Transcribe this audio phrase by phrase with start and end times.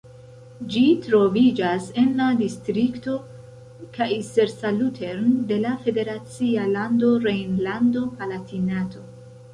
[0.75, 3.13] Ĝi troviĝis en la distrikto
[3.99, 9.07] Kaiserslautern de la federacia lando Rejnlando-Palatinato.